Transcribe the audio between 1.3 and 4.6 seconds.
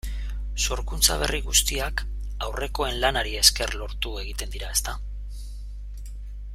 guztiak aurrekoen lanari esker lortu egiten